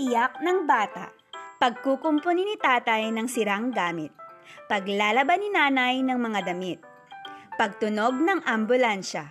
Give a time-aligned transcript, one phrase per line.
[0.00, 1.12] Iyak ng bata.
[1.60, 4.08] Pagkukumpuni ni tatay ng sirang gamit.
[4.64, 6.80] Paglalaban ni nanay ng mga damit.
[7.60, 9.28] Pagtunog ng ambulansya.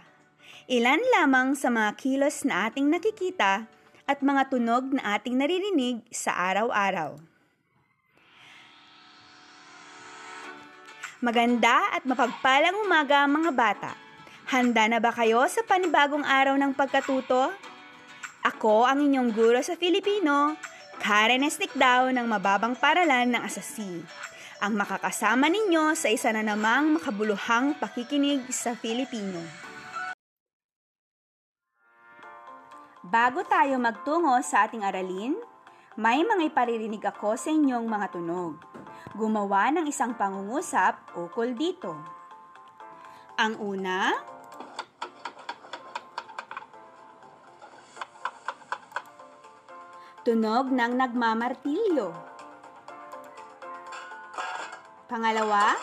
[0.70, 3.66] Ilan lamang sa mga kilos na ating nakikita
[4.06, 7.18] at mga tunog na ating naririnig sa araw-araw.
[11.18, 13.92] Maganda at mapagpalang umaga mga bata.
[14.54, 17.58] Handa na ba kayo sa panibagong araw ng pagkatuto?
[18.40, 20.56] Ako ang inyong guro sa Filipino,
[21.04, 24.00] Karen Estikdaw ng Mababang Paralan ng Asasi.
[24.64, 29.44] Ang makakasama ninyo sa isa na namang makabuluhang pakikinig sa Filipino.
[33.04, 35.36] Bago tayo magtungo sa ating aralin,
[36.00, 38.56] may mga iparirinig ako sa inyong mga tunog.
[39.20, 41.92] Gumawa ng isang pangungusap ukol dito.
[43.36, 44.16] Ang una,
[50.30, 52.14] Tunog ng nagmamartilyo.
[55.10, 55.74] Pangalawa,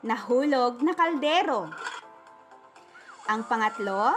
[0.00, 1.68] nahulog na kaldero.
[3.28, 4.16] Ang pangatlo,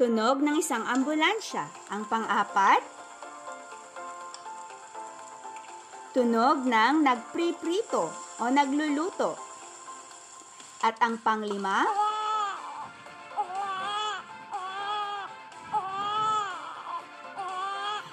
[0.00, 1.92] tunog ng isang ambulansya.
[1.92, 2.80] Ang pang-apat,
[6.16, 8.08] tunog ng nagpriprito
[8.40, 9.45] o nagluluto.
[10.86, 11.82] At ang panglima,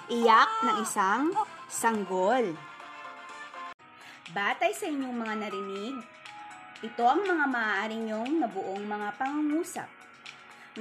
[0.09, 1.37] iyak ng isang
[1.69, 2.57] sanggol.
[4.33, 6.01] Batay sa inyong mga narinig,
[6.81, 9.89] ito ang mga maaari nyong nabuong mga pangungusap.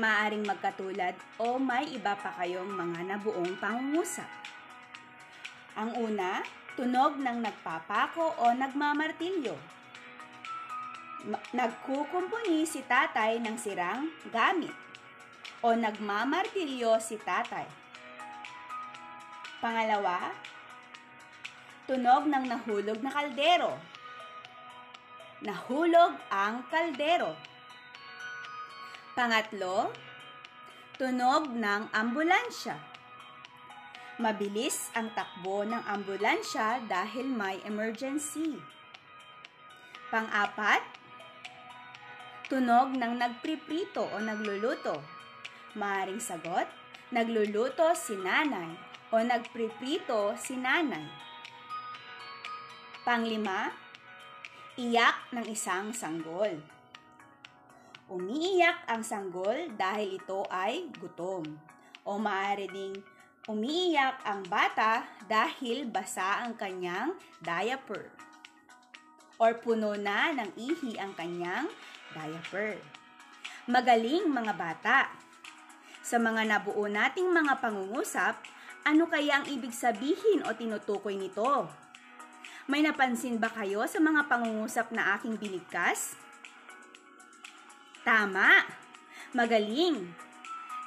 [0.00, 4.32] Maaring magkatulad o may iba pa kayong mga nabuong pangungusap.
[5.76, 6.40] Ang una,
[6.72, 9.72] tunog ng nagpapako o nagmamartilyo
[11.55, 14.75] nagkukumpuni si tatay ng sirang gamit
[15.62, 17.67] o nagmamartilyo si tatay.
[19.62, 20.34] Pangalawa,
[21.87, 23.78] tunog ng nahulog na kaldero.
[25.43, 27.38] Nahulog ang kaldero.
[29.15, 29.94] Pangatlo,
[30.99, 32.75] tunog ng ambulansya.
[34.19, 38.59] Mabilis ang takbo ng ambulansya dahil may emergency.
[40.11, 41.01] Pang-apat,
[42.52, 45.00] Tunog ng nagpriprito o nagluluto.
[45.72, 46.68] Maaring sagot,
[47.08, 48.76] nagluluto si nanay
[49.08, 51.00] o nagpriprito si nanay.
[53.08, 53.72] Panglima,
[54.76, 56.60] iyak ng isang sanggol.
[58.12, 61.56] Umiiyak ang sanggol dahil ito ay gutom.
[62.04, 63.00] O maaari ding
[63.48, 68.12] umiiyak ang bata dahil basa ang kanyang diaper.
[69.40, 71.72] Or puno na ng ihi ang kanyang
[72.15, 72.78] diaper.
[73.69, 74.99] Magaling mga bata!
[76.03, 78.43] Sa mga nabuo nating mga pangungusap,
[78.83, 81.71] ano kaya ang ibig sabihin o tinutukoy nito?
[82.67, 86.19] May napansin ba kayo sa mga pangungusap na aking binigkas?
[88.03, 88.67] Tama!
[89.31, 90.11] Magaling!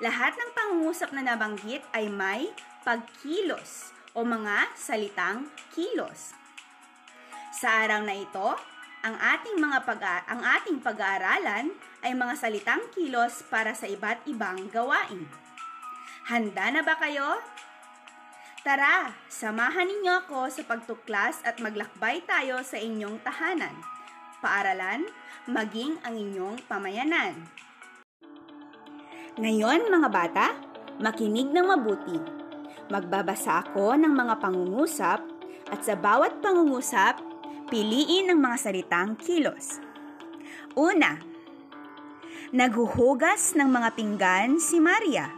[0.03, 2.51] Lahat ng pangungusap na nabanggit ay may
[2.83, 6.35] pagkilos o mga salitang kilos.
[7.55, 8.74] Sa araw na ito,
[9.05, 11.69] ang ating mga pag ang ating pag-aaralan
[12.01, 15.29] ay mga salitang kilos para sa iba't ibang gawain.
[16.25, 17.37] Handa na ba kayo?
[18.65, 23.77] Tara, samahan ninyo ako sa pagtuklas at maglakbay tayo sa inyong tahanan,
[24.41, 25.05] paaralan,
[25.45, 27.45] maging ang inyong pamayanan.
[29.37, 30.57] Ngayon mga bata,
[30.97, 32.17] makinig ng mabuti.
[32.89, 35.21] Magbabasa ako ng mga pangungusap
[35.69, 37.21] at sa bawat pangungusap,
[37.65, 39.81] Piliin ang mga salitang kilos.
[40.77, 41.17] Una,
[42.53, 45.33] Naghuhugas ng mga pinggan si Maria.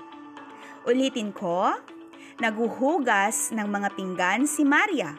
[0.83, 1.71] Ulitin ko,
[2.43, 5.15] Naghuhugas ng mga pinggan si Maria.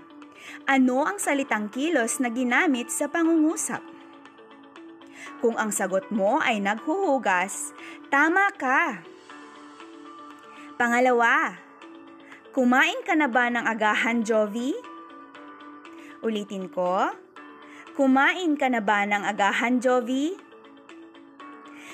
[0.68, 3.80] Ano ang salitang kilos na ginamit sa pangungusap?
[5.40, 7.72] Kung ang sagot mo ay naghuhugas,
[8.12, 9.00] tama ka.
[10.76, 11.56] Pangalawa,
[12.52, 14.87] kumain ka na ba ng agahan, Jovi?
[16.22, 17.14] Ulitin ko.
[17.94, 20.34] Kumain ka na ba ng agahan, Jovi?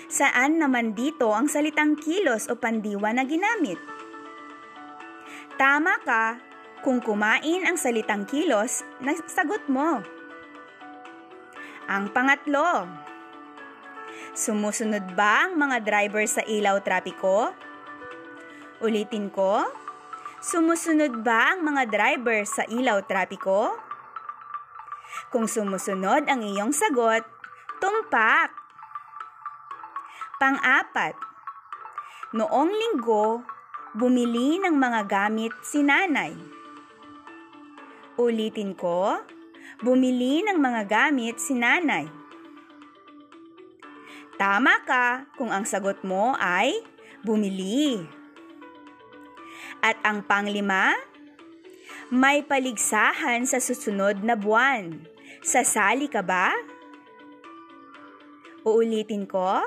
[0.09, 3.81] Saan naman dito ang salitang kilos o pandiwa na ginamit?
[5.57, 6.41] Tama ka
[6.85, 10.05] kung kumain ang salitang kilos na sagot mo.
[11.89, 12.89] Ang pangatlo,
[14.33, 17.53] sumusunod ba ang mga driver sa ilaw trapiko?
[18.81, 19.69] Ulitin ko,
[20.41, 23.84] sumusunod ba ang mga driver sa ilaw trapiko?
[25.33, 27.23] Kung sumusunod ang iyong sagot,
[27.83, 28.55] tumpak.
[30.39, 31.15] Pang-apat,
[32.35, 33.47] noong linggo,
[33.95, 36.35] bumili ng mga gamit si nanay.
[38.19, 39.23] Ulitin ko,
[39.83, 42.07] bumili ng mga gamit si nanay.
[44.35, 46.83] Tama ka kung ang sagot mo ay
[47.23, 48.03] bumili.
[49.79, 50.95] At ang panglima,
[52.13, 55.09] may paligsahan sa susunod na buwan.
[55.41, 56.53] Sasali ka ba?
[58.65, 59.65] Uulitin ko.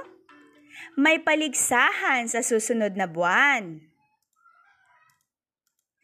[0.93, 3.81] May paligsahan sa susunod na buwan.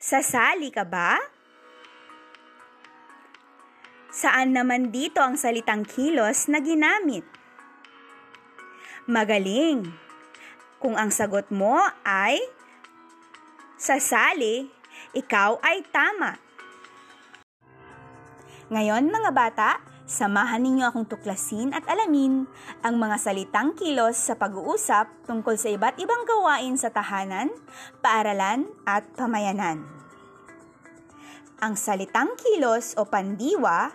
[0.02, 1.22] Sasali ka ba?
[4.14, 7.26] Saan naman dito ang salitang kilos na ginamit?
[9.10, 9.90] Magaling!
[10.78, 12.38] Kung ang sagot mo ay
[13.80, 14.70] sasali,
[15.12, 16.40] ikaw ay tama.
[18.72, 19.70] Ngayon mga bata,
[20.08, 22.48] samahan ninyo akong tuklasin at alamin
[22.80, 27.52] ang mga salitang kilos sa pag-uusap tungkol sa iba't ibang gawain sa tahanan,
[28.00, 29.84] paaralan at pamayanan.
[31.64, 33.92] Ang salitang kilos o pandiwa,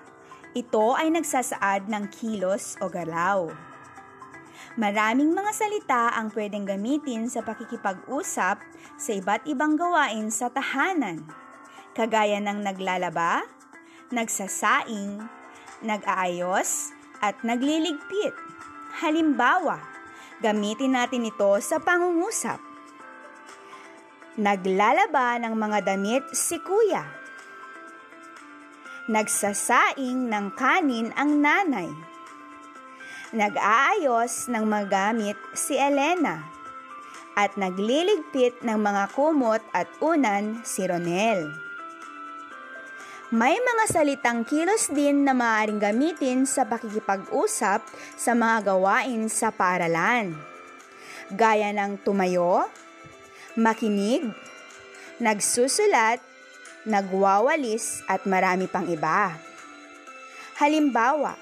[0.57, 3.68] ito ay nagsasaad ng kilos o galaw.
[4.79, 8.57] Maraming mga salita ang pwedeng gamitin sa pakikipag-usap
[8.99, 11.27] sa iba't ibang gawain sa tahanan,
[11.99, 13.43] kagaya ng naglalaba,
[14.15, 15.27] nagsasaing,
[15.83, 18.35] nag-aayos, at nagliligpit.
[19.03, 19.83] Halimbawa,
[20.39, 22.63] gamitin natin ito sa pangungusap.
[24.39, 27.03] Naglalaba ng mga damit si kuya.
[29.11, 31.91] Nagsasaing ng kanin ang nanay
[33.29, 36.49] Nag-aayos ng magamit si Elena
[37.37, 41.53] at nagliligpit ng mga kumot at unan si Ronel.
[43.29, 47.85] May mga salitang kilos din na maaaring gamitin sa pakikipag-usap
[48.17, 50.33] sa mga gawain sa paaralan.
[51.29, 52.65] Gaya ng tumayo,
[53.61, 54.25] makinig,
[55.21, 56.25] nagsusulat,
[56.89, 59.37] nagwawalis at marami pang iba.
[60.57, 61.37] Halimbawa,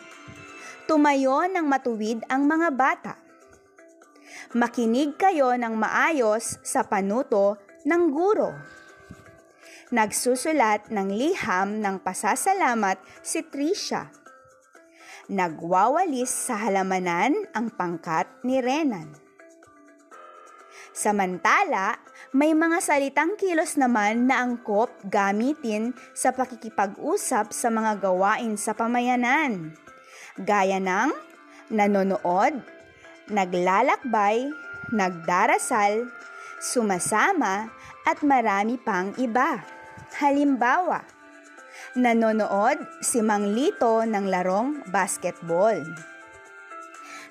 [0.87, 3.19] Tumayo ng matuwid ang mga bata.
[4.55, 8.55] Makinig kayo ng maayos sa panuto ng guro.
[9.91, 14.15] Nagsusulat ng liham ng pasasalamat si Trisha.
[15.27, 19.11] Nagwawalis sa halamanan ang pangkat ni Renan.
[20.95, 21.99] Samantala,
[22.31, 29.75] may mga salitang kilos naman na angkop gamitin sa pakikipag-usap sa mga gawain sa pamayanan
[30.41, 31.11] gaya ng
[31.73, 32.61] nanonood,
[33.33, 34.53] naglalakbay,
[34.93, 36.07] nagdarasal,
[36.61, 37.73] sumasama,
[38.07, 39.65] at marami pang iba.
[40.23, 41.03] Halimbawa,
[41.99, 45.83] nanonood si Mang Lito ng larong basketball.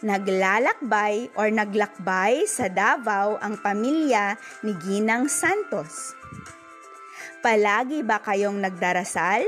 [0.05, 6.13] Naglalakbay or naglakbay sa Davao ang pamilya ni Ginang Santos.
[7.39, 9.47] Palagi ba kayong nagdarasal?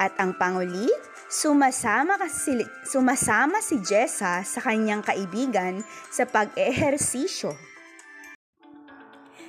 [0.00, 0.88] At ang panguli,
[1.30, 5.78] Sumasama, kasi, sumasama si Jessa sa kanyang kaibigan
[6.10, 7.54] sa pag-ehersisyo.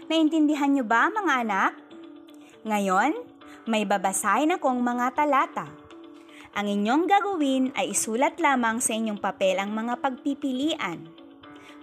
[0.06, 1.74] Naintindihan niyo ba mga anak?
[2.70, 3.18] Ngayon,
[3.66, 5.66] may babasahin akong mga talata.
[6.54, 11.10] Ang inyong gagawin ay isulat lamang sa inyong papel ang mga pagpipilian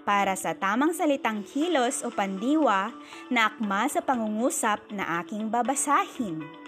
[0.06, 2.94] para sa tamang salitang kilos o pandiwa
[3.34, 6.67] na akma sa pangungusap na aking babasahin.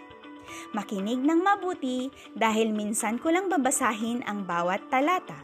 [0.73, 5.39] Makinig ng mabuti dahil minsan ko lang babasahin ang bawat talata.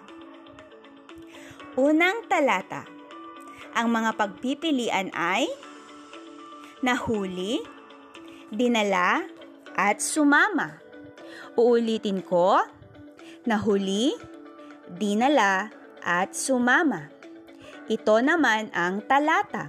[1.76, 2.88] Unang talata.
[3.76, 5.44] Ang mga pagpipilian ay
[6.80, 7.60] nahuli,
[8.48, 9.28] dinala,
[9.76, 10.80] at sumama.
[11.60, 12.64] Uulitin ko,
[13.44, 14.16] nahuli,
[14.88, 15.68] dinala,
[16.00, 17.12] at sumama.
[17.86, 19.68] Ito naman ang talata.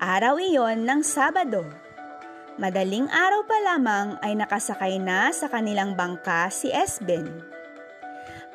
[0.00, 1.66] Araw iyon ng Sabado.
[2.60, 7.24] Madaling araw pa lamang ay nakasakay na sa kanilang bangka si Esben.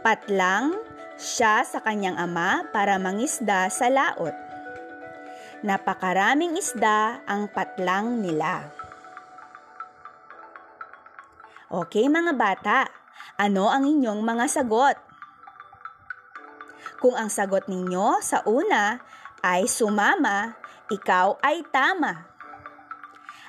[0.05, 0.77] Patlang
[1.17, 4.37] siya sa kanyang ama para mangisda sa laot.
[5.65, 8.69] Napakaraming isda ang patlang nila.
[11.73, 12.85] Okay mga bata,
[13.41, 15.01] ano ang inyong mga sagot?
[17.01, 19.01] Kung ang sagot ninyo sa una
[19.41, 20.53] ay sumama,
[20.93, 22.34] ikaw ay tama.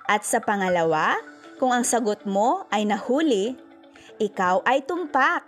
[0.07, 1.19] At sa pangalawa,
[1.59, 3.59] kung ang sagot mo ay nahuli,
[4.23, 5.43] ikaw ay tumpak.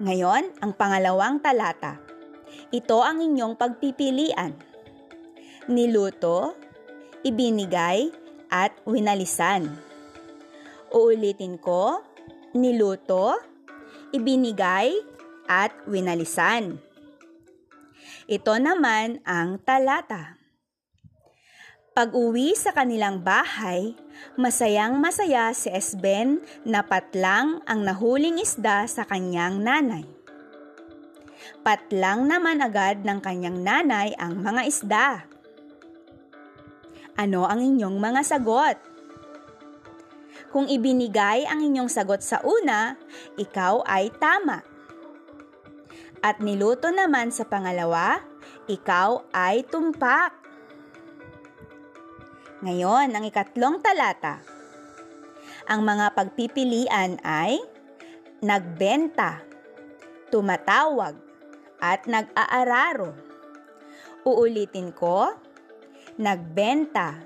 [0.00, 2.00] Ngayon, ang pangalawang talata.
[2.74, 4.56] Ito ang inyong pagpipilian.
[5.70, 6.58] Niluto,
[7.22, 8.10] ibinigay,
[8.54, 9.66] at winalisan.
[10.94, 12.06] Uulitin ko,
[12.54, 13.38] niluto,
[14.14, 14.94] ibinigay,
[15.50, 16.78] at winalisan.
[18.30, 20.43] Ito naman ang talata.
[21.94, 23.94] Pag-uwi sa kanilang bahay,
[24.34, 30.02] masayang masaya si Esben na patlang ang nahuling isda sa kanyang nanay.
[31.62, 35.08] Patlang naman agad ng kanyang nanay ang mga isda.
[37.14, 38.74] Ano ang inyong mga sagot?
[40.50, 42.98] Kung ibinigay ang inyong sagot sa una,
[43.38, 44.66] ikaw ay tama.
[46.26, 48.18] At niluto naman sa pangalawa,
[48.66, 50.43] ikaw ay tumpak.
[52.64, 54.40] Ngayon, ang ikatlong talata.
[55.68, 57.60] Ang mga pagpipilian ay
[58.40, 59.44] nagbenta,
[60.32, 61.12] tumatawag,
[61.84, 63.12] at nag-aararo.
[64.24, 65.36] Uulitin ko,
[66.16, 67.20] nagbenta,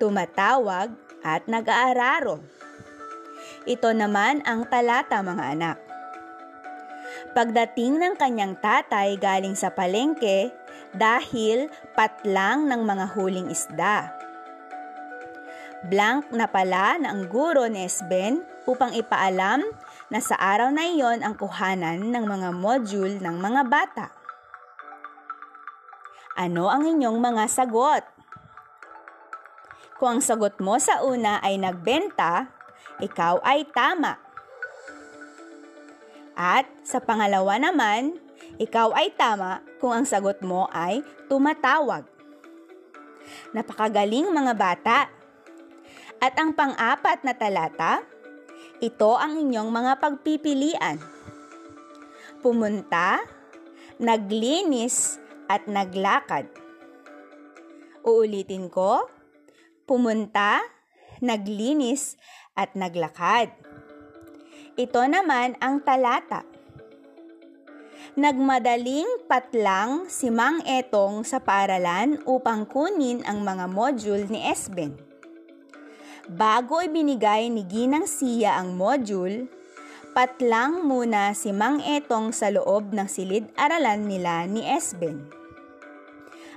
[0.00, 2.40] tumatawag, at nag-aararo.
[3.68, 5.76] Ito naman ang talata mga anak.
[7.36, 10.56] Pagdating ng kanyang tatay galing sa palengke
[10.96, 14.23] dahil patlang ng mga huling isda.
[15.84, 19.60] Blank na pala na ang guro ni Esben upang ipaalam
[20.08, 24.06] na sa araw na iyon ang kuhanan ng mga module ng mga bata.
[26.40, 28.04] Ano ang inyong mga sagot?
[30.00, 32.48] Kung ang sagot mo sa una ay nagbenta,
[32.98, 34.16] ikaw ay tama.
[36.34, 38.18] At sa pangalawa naman,
[38.58, 42.08] ikaw ay tama kung ang sagot mo ay tumatawag.
[43.54, 44.98] Napakagaling mga bata.
[46.24, 48.00] At ang pang-apat na talata,
[48.80, 50.96] ito ang inyong mga pagpipilian.
[52.40, 53.20] Pumunta,
[54.00, 55.20] naglinis,
[55.52, 56.48] at naglakad.
[58.08, 59.04] Uulitin ko,
[59.84, 60.64] pumunta,
[61.20, 62.16] naglinis,
[62.56, 63.52] at naglakad.
[64.80, 66.48] Ito naman ang talata.
[68.16, 75.03] Nagmadaling patlang si Mang Etong sa paaralan upang kunin ang mga module ni Esben.
[76.24, 79.44] Bago ibinigay ni Ginang Siya ang module,
[80.16, 85.28] patlang muna si Mang Etong sa loob ng silid-aralan nila ni Esben.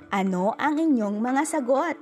[0.08, 2.00] Ano ang inyong mga sagot?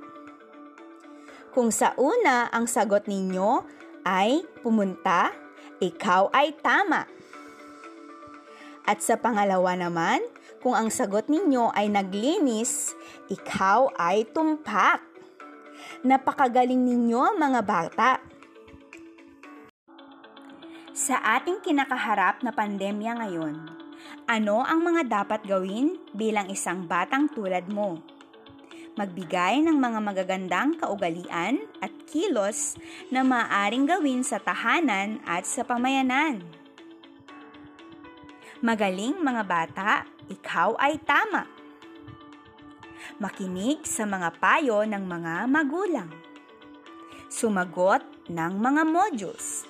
[1.51, 3.67] Kung sa una ang sagot ninyo
[4.07, 5.35] ay pumunta,
[5.83, 7.03] ikaw ay tama.
[8.87, 10.23] At sa pangalawa naman,
[10.63, 12.95] kung ang sagot ninyo ay naglinis,
[13.27, 15.03] ikaw ay tumpak.
[16.05, 18.11] Napakagaling ninyo mga bata.
[20.97, 23.55] Sa ating kinakaharap na pandemya ngayon,
[24.25, 28.01] ano ang mga dapat gawin bilang isang batang tulad mo?
[28.97, 32.75] magbigay ng mga magagandang kaugalian at kilos
[33.13, 36.41] na maaaring gawin sa tahanan at sa pamayanan.
[38.57, 39.91] Magaling mga bata,
[40.33, 41.45] ikaw ay tama.
[43.17, 46.09] Makinig sa mga payo ng mga magulang.
[47.27, 49.65] Sumagot ng mga modules.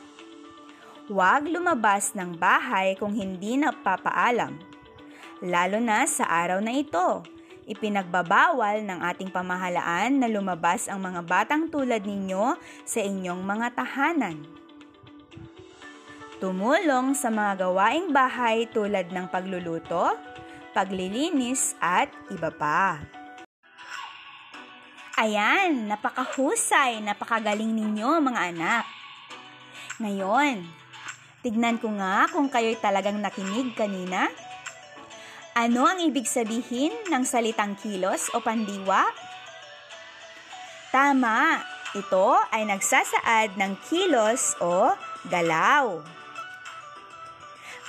[1.07, 4.59] Huwag lumabas ng bahay kung hindi napapaalam,
[5.39, 7.23] lalo na sa araw na ito
[7.67, 12.55] Ipinagbabawal ng ating pamahalaan na lumabas ang mga batang tulad ninyo
[12.87, 14.39] sa inyong mga tahanan.
[16.39, 20.15] Tumulong sa mga gawaing bahay tulad ng pagluluto,
[20.71, 23.16] paglilinis at iba pa.
[25.17, 28.85] Ayan, napakahusay, napakagaling ninyo mga anak.
[29.97, 30.61] Ngayon,
[31.41, 34.29] tignan ko nga kung kayo'y talagang nakinig kanina
[35.57, 39.09] ano ang ibig sabihin ng salitang kilos o pandiwa?
[40.93, 41.65] Tama,
[41.97, 44.93] ito ay nagsasaad ng kilos o
[45.25, 46.05] galaw.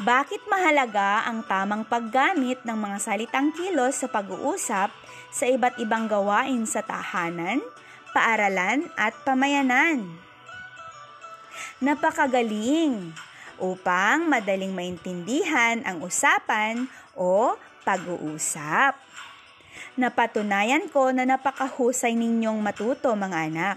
[0.00, 4.88] Bakit mahalaga ang tamang paggamit ng mga salitang kilos sa pag-uusap
[5.32, 7.60] sa iba't ibang gawain sa tahanan,
[8.12, 10.06] paaralan at pamayanan?
[11.78, 13.14] Napakagaling!
[13.58, 16.86] upang madaling maintindihan ang usapan
[17.18, 18.94] o pag-uusap.
[19.98, 23.76] Napatunayan ko na napakahusay ninyong matuto mga anak.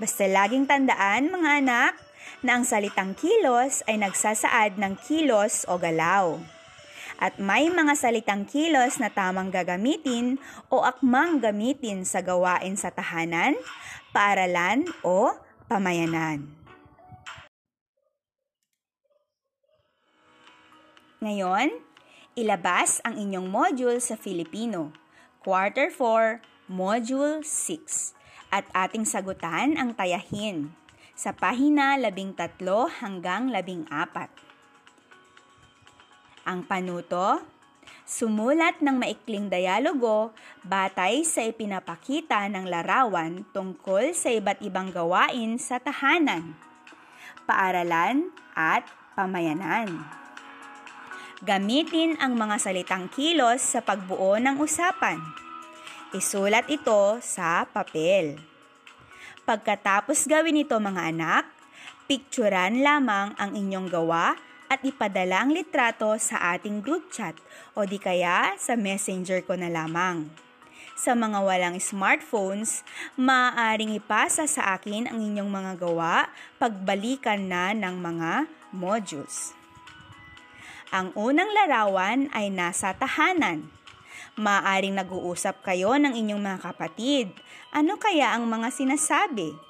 [0.00, 1.92] Basta laging tandaan mga anak
[2.40, 6.40] na ang salitang kilos ay nagsasaad ng kilos o galaw.
[7.18, 10.38] At may mga salitang kilos na tamang gagamitin
[10.70, 13.58] o akmang gamitin sa gawain sa tahanan,
[14.14, 15.34] paaralan o
[15.66, 16.46] pamayanan.
[21.18, 21.74] Ngayon,
[22.38, 24.94] ilabas ang inyong module sa Filipino.
[25.42, 28.14] Quarter 4, Module 6.
[28.54, 30.70] At ating sagutan ang tayahin
[31.18, 32.54] sa pahina 13
[33.02, 34.47] hanggang 14.
[36.48, 37.44] Ang panuto,
[38.08, 40.32] sumulat ng maikling dialogo
[40.64, 46.56] batay sa ipinapakita ng larawan tungkol sa iba't ibang gawain sa tahanan,
[47.44, 49.92] paaralan at pamayanan.
[51.44, 55.20] Gamitin ang mga salitang kilos sa pagbuo ng usapan.
[56.16, 58.40] Isulat ito sa papel.
[59.44, 61.44] Pagkatapos gawin ito mga anak,
[62.08, 64.32] Pikturan lamang ang inyong gawa
[64.68, 67.34] at ipadala ang litrato sa ating group chat
[67.72, 70.28] o di kaya sa messenger ko na lamang.
[70.98, 72.82] Sa mga walang smartphones,
[73.14, 76.26] maaaring ipasa sa akin ang inyong mga gawa
[76.58, 79.54] pagbalikan na ng mga modules.
[80.90, 83.68] Ang unang larawan ay nasa tahanan.
[84.40, 87.30] Maaring nag-uusap kayo ng inyong mga kapatid.
[87.70, 89.67] Ano kaya ang mga sinasabi?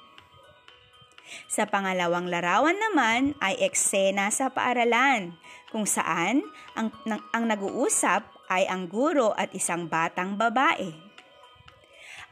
[1.45, 5.37] Sa pangalawang larawan naman ay eksena sa paaralan,
[5.69, 6.41] kung saan
[6.73, 10.89] ang, ang, ang nag-uusap ay ang guro at isang batang babae.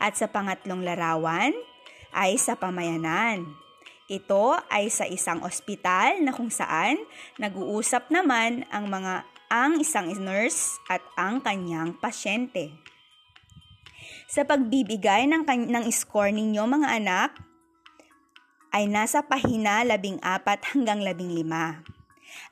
[0.01, 1.53] At sa pangatlong larawan
[2.13, 3.45] ay sa pamayanan.
[4.07, 6.97] Ito ay sa isang ospital na kung saan
[7.37, 12.75] nag-uusap naman ang mga ang isang nurse at ang kanyang pasyente.
[14.27, 17.31] Sa pagbibigay ng, ng score ninyo mga anak,
[18.71, 21.97] ay nasa pahina 14 hanggang 15.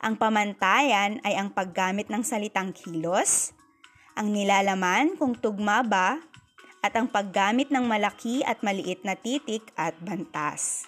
[0.01, 3.51] Ang pamantayan ay ang paggamit ng salitang kilos,
[4.15, 6.19] ang nilalaman kung tugma ba,
[6.85, 10.85] at ang paggamit ng malaki at maliit na titik at bantas.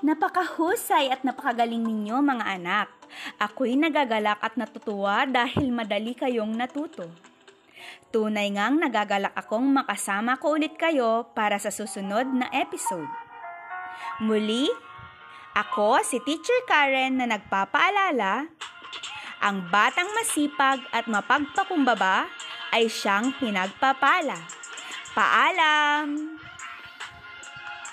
[0.00, 2.88] Napakahusay at napakagaling ninyo mga anak.
[3.36, 7.04] Ako'y nagagalak at natutuwa dahil madali kayong natuto.
[8.08, 13.29] Tunay ngang nagagalak akong makasama ko ulit kayo para sa susunod na episode.
[14.20, 14.68] Muli,
[15.56, 18.52] ako si Teacher Karen na nagpapaalala,
[19.40, 22.28] ang batang masipag at mapagpakumbaba
[22.68, 24.36] ay siyang pinagpapala.
[25.16, 26.39] Paalam!